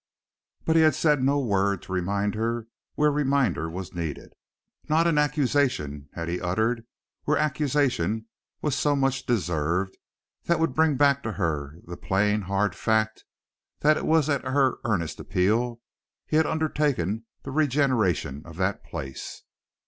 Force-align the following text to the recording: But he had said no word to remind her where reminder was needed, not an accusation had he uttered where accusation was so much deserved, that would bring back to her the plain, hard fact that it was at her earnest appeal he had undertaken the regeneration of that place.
But 0.65 0.75
he 0.75 0.81
had 0.81 0.95
said 0.95 1.21
no 1.21 1.39
word 1.39 1.83
to 1.83 1.91
remind 1.91 2.33
her 2.33 2.65
where 2.95 3.11
reminder 3.11 3.69
was 3.69 3.93
needed, 3.93 4.33
not 4.89 5.05
an 5.05 5.19
accusation 5.19 6.09
had 6.13 6.27
he 6.27 6.41
uttered 6.41 6.87
where 7.25 7.37
accusation 7.37 8.25
was 8.63 8.75
so 8.75 8.95
much 8.95 9.27
deserved, 9.27 9.95
that 10.45 10.59
would 10.59 10.73
bring 10.73 10.97
back 10.97 11.21
to 11.21 11.33
her 11.33 11.75
the 11.85 11.97
plain, 11.97 12.41
hard 12.41 12.73
fact 12.73 13.25
that 13.81 13.95
it 13.95 14.07
was 14.07 14.27
at 14.27 14.43
her 14.43 14.79
earnest 14.85 15.19
appeal 15.19 15.81
he 16.25 16.35
had 16.35 16.47
undertaken 16.47 17.25
the 17.43 17.51
regeneration 17.51 18.41
of 18.43 18.57
that 18.57 18.83
place. 18.83 19.43